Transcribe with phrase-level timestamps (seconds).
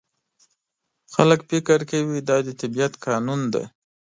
[1.13, 3.63] خلک فکر کوي دا د طبیعت قانون دی.